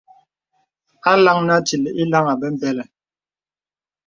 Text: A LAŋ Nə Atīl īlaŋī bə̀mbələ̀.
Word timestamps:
A 1.11 1.13
LAŋ 1.23 1.37
Nə 1.47 1.53
Atīl 1.59 1.83
īlaŋī 2.01 2.33
bə̀mbələ̀. 2.41 2.87